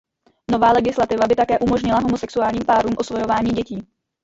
[0.51, 3.87] Nová legislativa by také umožnila homosexuálním párům osvojování dětí.